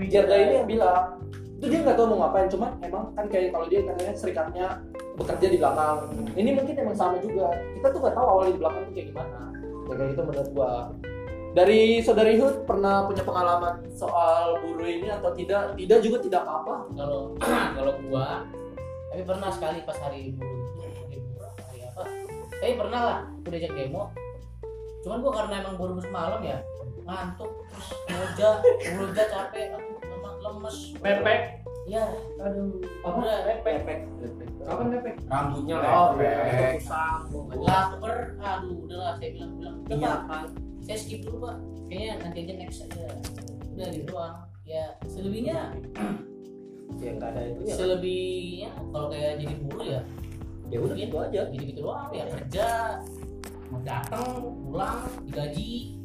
Ya, 0.07 0.21
ini 0.23 0.53
yang 0.55 0.67
bilang 0.69 1.19
itu 1.63 1.72
dia 1.72 1.79
nggak 1.79 1.96
tahu 1.96 2.12
mau 2.12 2.27
ngapain 2.27 2.51
cuman 2.51 2.75
emang 2.84 3.15
kan 3.15 3.25
kayak 3.32 3.55
kalau 3.55 3.72
dia 3.72 3.88
katanya 3.88 4.13
serikatnya 4.20 4.65
bekerja 5.15 5.48
di 5.48 5.58
belakang. 5.63 5.98
Ini 6.36 6.50
mungkin 6.60 6.75
emang 6.75 6.98
sama 7.00 7.15
juga. 7.24 7.55
Kita 7.55 7.88
tuh 7.88 8.00
nggak 8.03 8.15
tahu 8.20 8.25
awal 8.27 8.51
di 8.51 8.60
belakang 8.60 8.84
tuh 8.84 8.91
kayak 8.91 9.08
gimana. 9.15 9.39
Ya 9.88 9.93
kayak 9.96 10.10
gitu 10.12 10.22
menurut 10.27 10.50
gua. 10.51 10.72
Dari 11.55 11.82
saudari 12.03 12.36
Hud 12.36 12.67
pernah 12.67 13.08
punya 13.08 13.24
pengalaman 13.24 13.79
soal 13.96 14.60
buruh 14.60 14.91
ini 14.91 15.08
atau 15.08 15.32
tidak? 15.32 15.79
Tidak 15.79 16.00
juga 16.03 16.17
tidak 16.20 16.43
apa-apa. 16.43 16.75
Kalau 17.00 17.22
kalau 17.79 17.93
gua 18.12 18.43
tapi 19.08 19.24
pernah 19.24 19.48
sekali 19.48 19.79
pas 19.88 19.96
hari 20.03 20.36
buruh 20.36 20.60
itu 20.67 20.79
hari 20.84 21.15
buruh 21.32 21.48
apa, 21.48 21.62
hari 21.72 21.82
apa? 21.88 22.03
Tapi 22.60 22.74
pernah 22.75 23.01
lah 23.08 23.17
aku 23.39 23.48
diajak 23.55 23.72
demo. 23.72 24.12
Cuman 25.00 25.17
gua 25.24 25.32
karena 25.32 25.63
emang 25.63 25.79
baru 25.79 25.96
malam 26.12 26.43
ya 26.43 26.60
ngantuk 27.03 27.51
terus 27.67 27.88
ngeja 28.08 28.50
ngeja 28.79 29.24
capek. 29.27 29.75
aku 29.75 30.02
lemes. 30.63 30.77
Pepek. 30.98 31.41
ya 31.84 32.08
Aduh. 32.39 32.79
apa? 33.03 33.20
Udah 33.20 33.39
pepek 33.60 34.08
Kapan 34.63 34.86
pepek? 34.96 35.15
Rambutnya 35.27 35.75
Oh, 35.84 36.15
lepek. 36.15 36.79
lah 37.60 38.00
per 38.00 38.15
aduh 38.39 38.88
udahlah 38.88 39.20
saya 39.20 39.29
bilang 39.36 39.51
bilang. 39.60 39.75
Udah 39.84 39.98
Iya. 40.00 40.13
pak. 40.24 40.43
Saya 40.79 40.98
skip 40.98 41.20
dulu 41.22 41.38
pak. 41.43 41.55
Kayaknya 41.86 42.12
nanti 42.24 42.38
aja 42.39 42.53
next 42.55 42.79
aja. 42.82 43.03
Udah 43.75 43.88
gitu 43.91 44.05
doang. 44.08 44.36
Ya 44.63 44.84
selebihnya 45.03 45.58
ya 46.96 47.10
nggak 47.12 47.29
ada 47.36 47.41
itu 47.43 47.62
ya 47.67 47.75
selebihnya 47.75 48.70
kalau 48.96 49.08
kayak 49.12 49.32
jadi 49.36 49.55
buruh 49.60 49.84
ya 49.84 50.01
ya 50.72 50.77
udah 50.79 50.96
gitu 50.96 51.15
aja. 51.20 51.39
gitu 51.51 51.63
gitu 51.67 51.82
doang. 51.84 52.10
Ya 52.15 52.24
kerja 52.32 52.67
datang 53.84 54.24
pulang 54.63 55.03
digaji 55.27 56.00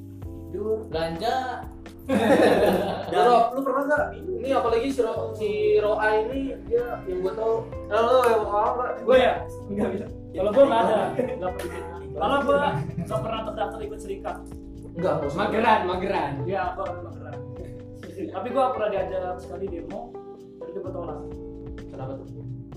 tidur. 0.51 0.89
belanja 0.91 1.63
Lu, 2.09 3.21
Rob, 3.21 3.45
lu 3.53 3.61
pernah 3.61 3.83
nggak 3.85 4.05
ini 4.17 4.49
apalagi 4.57 4.89
si 4.89 5.01
Ro, 5.05 5.33
si 5.37 5.49
Roa 5.77 6.09
ini 6.25 6.57
dia 6.65 7.05
yang 7.05 7.21
gua 7.21 7.33
tahu 7.37 7.55
eh, 7.69 8.01
lu 8.01 8.17
yang 8.25 8.43
pengalaman 8.49 8.75
nggak? 8.77 8.95
Gue 9.05 9.17
ya? 9.21 9.35
Enggak 9.69 9.89
bisa. 9.93 10.07
Kalau 10.09 10.51
gue 10.53 10.65
nggak 10.65 10.83
ada. 10.89 10.99
Nggak 11.37 11.53
pernah. 11.57 11.81
Kalau 12.09 12.37
gue 12.41 12.59
nggak 13.05 13.21
pernah 13.21 13.41
terdaftar 13.45 13.81
ikut 13.85 14.01
serikat. 14.01 14.37
enggak. 14.97 15.15
Mageran, 15.37 15.81
mageran. 15.85 16.33
Iya, 16.49 16.63
gue 16.73 16.83
orang 16.85 17.01
mageran. 17.05 17.39
Tapi 18.09 18.47
gue 18.51 18.65
pernah 18.75 18.89
diajak 18.91 19.37
sekali 19.39 19.65
demo, 19.69 20.01
tapi 20.59 20.71
gue 20.75 20.93
tolak. 20.93 21.21
kenapa 21.89 22.13
tuh 22.21 22.27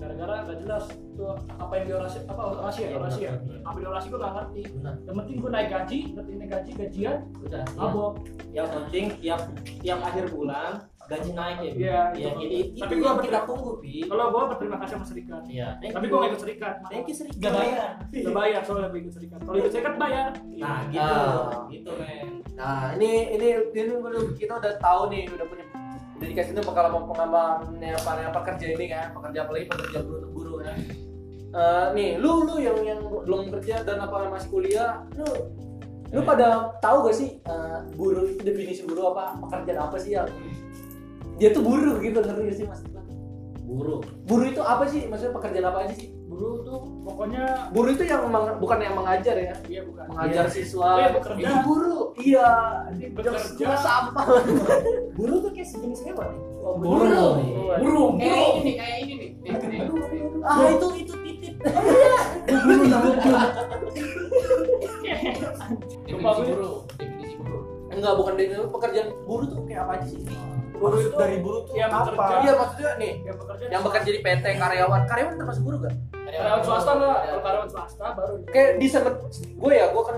Gara-gara 0.02 0.34
nggak 0.42 0.58
jelas 0.58 0.84
tuh 1.14 1.30
apa 1.54 1.72
yang 1.72 1.86
diorasi 1.86 2.18
apa 2.26 2.42
orasi 2.58 2.78
ya 2.80 2.88
Iya, 2.88 2.96
orasi 2.98 3.20
ya. 3.22 3.32
Apa 3.62 3.76
diorasi 3.78 4.06
gue 4.10 4.18
nggak 4.18 4.34
ngerti. 4.34 4.62
Benar. 4.74 4.94
Yang 5.00 5.14
penting 5.16 5.36
gue 5.38 5.50
naik 5.50 5.68
gaji, 5.70 5.98
ngerti 6.12 6.32
naik 6.34 6.50
gaji 6.50 6.70
gajian, 6.74 7.16
udah 7.40 7.62
ya. 7.62 7.78
mabok. 7.78 8.12
yang 8.50 8.68
penting 8.68 9.04
tiap 9.16 9.40
tiap 9.80 9.98
akhir 10.02 10.24
bulan 10.28 10.72
gaji 11.02 11.30
naik 11.32 11.58
ya? 11.60 11.70
Iya, 11.72 11.98
ya 12.14 12.30
itu. 12.32 12.40
ini 12.40 12.56
itu 12.72 12.80
Tapi 12.80 12.94
gua 12.98 13.18
kita 13.18 13.40
tunggu 13.44 13.70
pi 13.78 14.06
Kalau 14.06 14.24
gue 14.28 14.42
berterima 14.48 14.76
kasih 14.80 14.94
sama 14.96 15.06
serikat. 15.06 15.42
iya 15.46 15.68
Tapi 15.76 16.04
gue 16.08 16.16
nggak 16.16 16.30
ikut 16.30 16.42
serikat. 16.42 16.74
thank 16.88 17.06
you 17.06 17.16
serikat 17.16 17.40
Gak 17.40 17.52
bayar. 17.52 17.90
Udah 18.08 18.32
bayar 18.34 18.60
soalnya 18.64 18.88
gue 18.88 19.00
ikut 19.02 19.14
serikat. 19.14 19.38
Kalau 19.40 19.56
ikut 19.56 19.72
serikat 19.72 19.94
bayar. 19.96 20.28
nah 20.56 20.78
gitu 20.88 21.00
Ah. 21.02 21.66
gitu 21.68 21.90
men 21.96 22.28
Nah, 22.52 22.94
ini 22.94 23.32
ini 23.32 23.48
ini 23.72 23.92
kita 24.36 24.60
udah 24.60 24.72
tahu 24.78 25.08
nih, 25.08 25.24
udah 25.26 25.46
punya 25.48 25.64
udah 26.22 26.30
dikasih 26.30 26.52
tuh 26.54 26.62
pengalaman 26.62 27.02
pengalamannya 27.10 27.98
para 28.06 28.30
pekerja 28.30 28.66
ini 28.78 28.86
kan, 28.94 29.10
pekerja 29.10 29.38
apalagi 29.42 29.66
pekerja 29.66 29.98
buruh 30.06 30.30
buruh 30.30 30.56
kan. 30.62 30.78
Eh, 31.52 31.86
nih, 31.98 32.10
lu 32.22 32.46
lu 32.46 32.62
yang 32.62 32.78
yang 32.86 33.00
belum 33.02 33.50
kerja 33.58 33.82
dan 33.82 33.98
apa 33.98 34.30
masih 34.30 34.48
kuliah, 34.54 35.02
lu 35.18 35.26
lu 36.14 36.20
pada 36.22 36.78
tahu 36.78 37.10
gak 37.10 37.16
sih 37.18 37.42
eh, 37.42 37.78
buruh 37.98 38.22
itu 38.30 38.40
definisi 38.46 38.86
buruh 38.86 39.10
apa 39.10 39.42
pekerjaan 39.42 39.90
apa 39.90 39.96
sih 39.98 40.14
yang 40.14 40.30
dia 41.42 41.50
tuh 41.50 41.64
buruh 41.66 41.98
gitu 41.98 42.22
ngerti 42.22 42.42
gak 42.46 42.56
sih 42.56 42.66
mas? 42.70 42.80
buruh 43.66 44.04
Buruh 44.28 44.46
itu 44.46 44.62
apa 44.62 44.84
sih? 44.86 45.10
Maksudnya 45.10 45.34
pekerjaan 45.34 45.66
apa 45.74 45.78
aja 45.88 45.94
sih? 45.98 46.14
Buruh 46.32 46.64
tuh 46.64 46.78
pokoknya 47.04 47.44
Buruh 47.70 47.92
itu 47.92 48.04
yang 48.04 48.24
meng- 48.26 48.56
bukan 48.56 48.78
yang 48.80 48.96
mengajar 48.96 49.36
ya, 49.36 49.52
iya 49.66 49.80
bukan. 49.84 50.04
mengajar 50.08 50.44
Iya. 50.44 50.50
siswa. 50.50 50.88
Iya, 50.96 51.08
bekerja. 51.12 51.44
Itu 51.44 51.56
buruh. 51.62 52.02
Iya, 52.14 52.48
Bekerja. 53.12 53.60
Yang 53.60 53.78
sampah. 53.78 54.26
buruh 55.18 55.36
tuh 55.38 55.50
kayak 55.52 55.68
sejenis 55.68 56.00
hewan 56.02 56.32
Oh, 56.58 56.78
Burung. 56.78 57.36
Burung. 57.76 58.12
kayak 58.16 58.38
ini 58.54 58.62
nih 58.62 58.74
kayak 58.78 58.96
ini 59.02 59.14
nih. 59.14 59.30
Ah 60.42 60.66
itu 60.70 60.86
itu 60.96 61.14
titip. 61.20 61.54
definisi 65.12 66.18
buruh 66.48 66.76
definisi 66.96 67.34
buruh 67.36 67.62
Enggak 67.90 68.12
bukan 68.14 68.32
dari 68.34 68.48
pekerjaan 68.48 69.08
buruh 69.22 69.46
tuh 69.46 69.60
kayak 69.64 69.80
apa 69.82 69.92
aja 69.98 70.06
sih? 70.08 70.22
Buruh 70.72 70.98
itu 70.98 71.14
dari 71.14 71.36
buruh 71.38 71.62
tuh 71.62 71.74
yang 71.76 71.90
apa? 71.90 72.08
bekerja. 72.08 72.34
Iya 72.40 72.52
maksudnya 72.56 72.90
nih 72.96 73.12
Yang 73.22 73.36
bekerja. 73.38 73.64
yang 73.68 73.82
bekerja 73.84 74.10
di 74.10 74.20
PT 74.20 74.44
karyawan 74.56 75.02
karyawan 75.04 75.34
termasuk 75.36 75.62
buruh 75.62 75.78
gak? 75.80 75.94
Karyawan 76.32 76.62
swasta 76.64 76.92
lah. 76.96 77.16
Kalau 77.24 77.42
karyawan 77.44 77.70
swasta 77.70 78.06
baru. 78.16 78.34
Kayak 78.48 78.70
desainer 78.80 79.14
gue 79.36 79.72
ya 79.72 79.86
gue 79.92 80.02
kan 80.02 80.14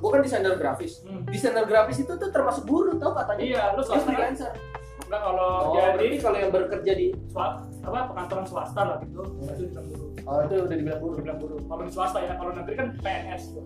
gue 0.00 0.10
kan 0.10 0.20
desainer 0.24 0.54
grafis. 0.56 0.92
Hmm. 1.04 1.22
Desainer 1.28 1.64
grafis 1.68 1.98
itu 2.00 2.12
tuh 2.16 2.30
termasuk 2.32 2.64
buruh 2.64 2.96
tau 2.96 3.12
katanya? 3.12 3.42
Iya, 3.44 3.62
lu 3.76 3.82
swasta 3.84 4.08
freelancer. 4.08 4.52
Enggak 5.10 5.20
kalau 5.26 5.50
Oh, 5.74 5.90
jadi 5.98 6.16
kalau 6.22 6.38
yang 6.38 6.50
bekerja 6.54 6.92
di 6.94 7.06
swasta 7.28 7.66
apa 7.80 7.98
perkantoran 8.12 8.46
swasta 8.46 8.80
lah 8.84 8.96
gitu. 9.04 9.20
Itu 9.26 9.62
dibilang 9.66 9.86
buruh. 9.90 10.08
oh 10.28 10.38
itu 10.44 10.54
udah 10.64 10.76
dibilang 10.76 11.00
buruh. 11.00 11.16
Dibilang 11.18 11.38
buruh. 11.40 11.58
Kalau 11.66 11.82
di 11.84 11.92
swasta 11.92 12.18
ya, 12.22 12.32
kalau 12.38 12.52
negeri 12.54 12.74
kan 12.78 12.88
PNS 13.00 13.42
tuh. 13.56 13.64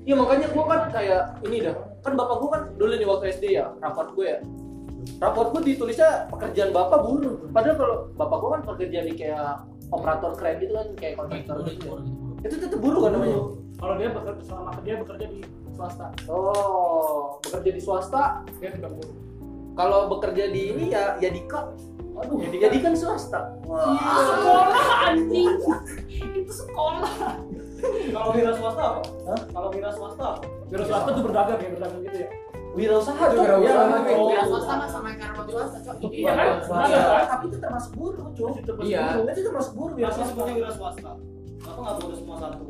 Iya 0.00 0.14
makanya 0.16 0.46
gue 0.48 0.64
kan 0.64 0.80
kayak 0.88 1.22
ini 1.44 1.56
dah 1.60 1.76
kan 2.00 2.12
bapak 2.16 2.36
gue 2.40 2.48
kan 2.48 2.62
dulu 2.80 2.92
nih 2.96 3.08
waktu 3.08 3.24
SD 3.36 3.44
ya 3.52 3.68
raport 3.84 4.16
gue 4.16 4.26
ya 4.26 4.38
raport 5.20 5.48
gue 5.52 5.62
ditulisnya 5.72 6.24
pekerjaan 6.32 6.72
bapak 6.72 7.04
buruh 7.04 7.36
padahal 7.52 7.76
kalau 7.76 7.96
bapak 8.16 8.36
gue 8.40 8.50
kan 8.50 8.62
bekerja 8.64 8.98
di 9.04 9.12
kayak 9.12 9.60
operator 9.90 10.32
keren 10.38 10.54
gitu 10.62 10.72
kan 10.74 10.88
kayak 10.96 11.14
kontraktor 11.18 11.56
gitu 11.66 11.86
itu 12.40 12.54
tetap 12.56 12.78
buruh 12.80 13.00
kan 13.06 13.12
namanya 13.18 13.40
Kalau 13.80 13.96
dia 13.96 14.12
bekerja 14.12 14.42
selama 14.44 14.70
dia 14.84 14.94
bekerja 15.00 15.26
di 15.32 15.40
swasta, 15.72 16.12
oh 16.28 17.40
bekerja 17.40 17.70
di 17.72 17.80
swasta 17.80 18.44
dia 18.60 18.68
dibilang 18.76 18.92
buruh. 19.00 19.16
kalau 19.72 19.98
bekerja 20.12 20.44
di 20.52 20.60
ini 20.76 20.84
ya 20.92 21.16
ya 21.16 21.32
di 21.32 21.40
kak 21.48 21.64
aduh 22.20 22.36
Ya 22.36 22.52
ya 22.52 22.68
di 22.68 22.76
di 22.76 22.78
kan 22.84 22.92
swasta 22.92 23.40
Sekolah 23.64 24.86
anjing. 25.08 25.56
Itu 26.36 26.52
sekolah. 26.52 27.08
Kalau 28.12 28.28
wira 28.36 28.52
swasta 28.52 28.82
apa? 28.82 29.00
Kalau 29.48 29.68
wira 29.72 29.90
swasta? 29.96 30.28
Wira 30.68 30.84
swasta 30.84 31.08
tuh 31.16 31.24
berdagang 31.24 31.58
ya, 31.64 31.68
berdagang 31.72 32.00
gitu 32.04 32.18
ya. 32.20 32.30
Wirausaha 32.70 33.24
Itu 33.26 33.34
tuh. 33.34 33.42
wirausaha. 33.42 33.96
Iya, 34.00 34.14
Oh, 34.14 34.30
iya. 34.30 34.42
swasta 34.46 34.72
mah 34.74 34.88
sama 34.88 35.08
kayak 35.10 35.32
karyawan 35.34 35.66
swasta, 35.66 35.78
Cok. 35.98 36.10
Iya 36.10 36.30
kan? 36.30 36.46
Iya, 36.86 36.98
Iya. 37.02 37.22
tapi 37.26 37.44
itu 37.46 37.58
termasuk 37.58 37.92
buruh, 37.94 38.26
termasuk 38.30 38.62
Iya. 38.80 39.02
buruh. 39.10 39.26
Itu 39.28 39.40
termasuk 39.44 39.72
buruh 39.74 39.94
Wira 39.94 40.06
wirausaha. 40.06 40.26
swasta 40.28 40.52
wira 40.52 40.70
swasta. 40.70 41.10
Kenapa 41.60 41.80
nggak 41.82 41.96
boleh 41.98 42.16
semua 42.16 42.36
satu? 42.38 42.64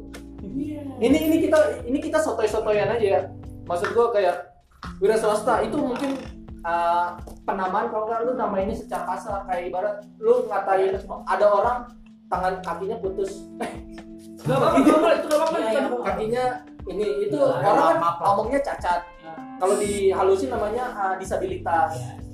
Ini 0.99 1.19
ini 1.21 1.37
kita 1.39 1.59
ini 1.85 1.99
kita 1.99 2.19
sotoy-sotoyan 2.19 2.89
aja 2.91 3.07
ya. 3.07 3.21
Maksud 3.65 3.89
gua 3.93 4.09
kayak 4.11 4.37
wira 4.99 5.15
swasta 5.15 5.61
itu 5.61 5.77
mungkin 5.77 6.17
uh, 6.63 7.15
penamaan 7.45 7.89
kalau 7.89 8.05
nggak 8.07 8.21
lu 8.25 8.33
nama 8.35 8.57
ini 8.59 8.73
secara 8.73 9.05
kasar 9.07 9.45
kayak 9.45 9.69
ibarat 9.69 9.95
lu 10.17 10.45
ngatain 10.45 10.97
ada 11.27 11.47
orang 11.47 11.79
tangan 12.27 12.55
kakinya 12.61 12.97
putus 12.97 13.45
Gak 14.41 14.57
apa-apa, 14.57 14.79
itu 15.13 15.27
gak 15.29 15.37
apa-apa. 15.37 15.57
Iya, 15.61 15.71
iya. 15.71 16.01
kakinya 16.01 16.45
ini 16.89 17.07
itu 17.29 17.37
Iya, 17.37 17.61
orang 17.61 17.85
kan 17.93 17.97
ngomongnya 18.19 18.61
cacat 18.65 19.01
kalau 19.61 19.77
dihalusin 19.77 20.49
namanya 20.49 20.85
uh, 20.91 21.15
disabilitas 21.15 21.93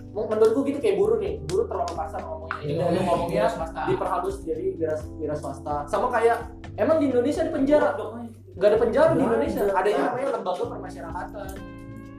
Mau- 0.09 0.25
menurut 0.25 0.55
gua 0.55 0.65
gitu 0.65 0.79
kayak 0.79 0.97
buruh 0.97 1.19
nih 1.19 1.43
buruh 1.45 1.67
terlalu 1.67 1.93
kasar 1.93 2.21
ngomongnya 2.23 2.57
Jadi 2.57 2.73
Jadi 2.73 2.89
lu 2.89 3.01
ngomongnya 3.03 3.45
swasta. 3.47 3.83
diperhalus 3.85 4.37
jadi 4.41 4.65
wira, 4.73 4.95
wira 5.19 5.35
swasta 5.35 5.75
sama 5.85 6.07
kayak 6.09 6.37
emang 6.77 6.97
di 6.97 7.11
Indonesia 7.11 7.43
di 7.43 7.53
penjara 7.53 7.93
Dok, 7.93 8.09
dok. 8.15 8.25
Gak 8.57 8.69
ada 8.71 8.79
penjara 8.79 9.09
di 9.09 9.15
Nggak 9.15 9.29
Indonesia, 9.29 9.61
ada. 9.61 9.73
ada 9.75 9.89
yang 9.91 10.03
namanya 10.07 10.29
lembaga 10.33 10.65
permasyarakatan. 10.65 11.47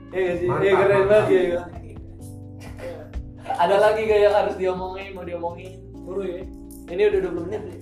Iya 0.08 0.20
gak 0.22 0.36
sih? 0.38 0.46
Iya 0.46 0.72
keren 0.76 1.04
banget 1.04 1.26
ya. 1.26 1.40
ya. 1.42 1.62
Ada 3.48 3.76
lagi 3.76 4.00
gak 4.04 4.20
yang 4.20 4.34
harus 4.36 4.54
diomongin, 4.54 5.08
mau 5.12 5.24
diomongin? 5.24 5.72
Buruh 5.98 6.22
ya. 6.22 6.42
Ini 6.86 7.02
udah 7.04 7.20
20 7.26 7.42
menit 7.42 7.62
nih. 7.64 7.78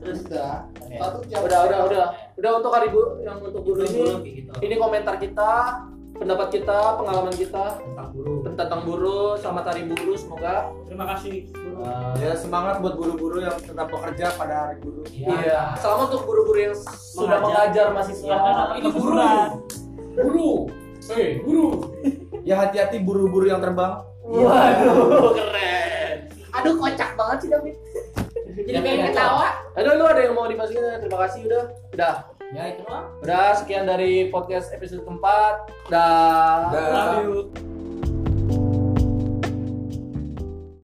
Terus 0.00 0.20
dah. 0.24 0.64
Ya. 0.88 0.98
Satu 0.98 1.18
jam. 1.28 1.44
Udah, 1.44 1.60
udah, 1.66 1.78
udah. 1.84 2.04
Udah 2.34 2.50
untuk 2.56 2.70
hari 2.70 2.88
bu 2.88 3.02
yang 3.20 3.36
untuk 3.36 3.60
guru 3.60 3.84
Buruh, 3.84 4.16
ini, 4.16 4.30
gitu. 4.40 4.50
ini 4.58 4.74
komentar 4.74 5.18
kita, 5.18 5.50
pendapat 6.18 6.48
kita, 6.52 6.78
pengalaman 6.96 7.32
kita 7.32 7.64
Tentang 7.78 8.08
buruh. 8.12 8.38
tentang 8.44 8.80
buruh, 8.82 9.28
selamat 9.36 9.64
hari 9.66 9.82
buruh, 9.86 10.16
semoga 10.16 10.54
Terima 10.84 11.04
kasih. 11.08 11.34
Buruh. 11.48 11.86
Eh, 12.14 12.14
Ya 12.20 12.32
semangat 12.34 12.82
buat 12.82 12.94
guru-guru 12.94 13.38
yang 13.40 13.54
tetap 13.54 13.86
bekerja 13.86 14.34
pada 14.34 14.54
hari 14.66 14.76
guru. 14.80 15.00
iya. 15.08 15.78
Selamat 15.78 16.10
untuk 16.10 16.22
guru-guru 16.24 16.58
yang 16.60 16.74
sudah 16.90 17.38
mengajar 17.38 17.86
mahasiswa. 17.90 18.38
Itu 18.76 18.88
buruh. 18.90 19.62
Guru. 20.12 20.50
Eh, 21.08 21.40
guru. 21.40 21.66
Ya 22.42 22.58
hati-hati 22.58 22.98
buru-buru 22.98 23.46
yang 23.46 23.62
terbang. 23.62 24.02
Waduh, 24.20 25.32
keren. 25.32 26.16
Aduh, 26.52 26.74
kocak 26.76 27.14
banget 27.14 27.38
sih 27.40 27.48
David. 27.48 27.76
Jadi 28.58 28.78
pengen 28.82 29.00
ketawa. 29.08 29.46
Aduh, 29.72 29.92
lu 29.94 30.04
ada 30.04 30.20
yang 30.20 30.34
mau 30.34 30.44
dimasukin? 30.44 30.82
Terima 30.98 31.18
kasih 31.24 31.46
udah. 31.46 31.64
Udah. 31.94 32.14
Ya 32.48 32.72
itu 32.72 32.80
doang. 32.88 33.12
Udah 33.20 33.60
sekian 33.60 33.84
dari 33.84 34.32
podcast 34.32 34.72
episode 34.72 35.04
keempat. 35.04 35.68
Dah. 35.92 36.72
Dah. 36.72 36.88
Love 36.88 37.16
you. 37.28 37.77